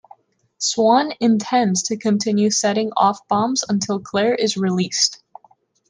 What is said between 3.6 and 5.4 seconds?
until Claire is released.